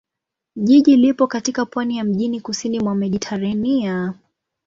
Jiji 0.55 0.95
lipo 0.97 1.27
katika 1.27 1.65
pwani 1.65 1.97
ya 1.97 2.03
mjini 2.03 2.41
kusini 2.41 2.79
mwa 2.79 2.95
Mediteranea. 2.95 4.13